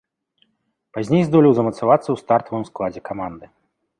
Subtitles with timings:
[0.97, 3.45] Пазней здолеў замацавацца ў стартавым складзе каманды.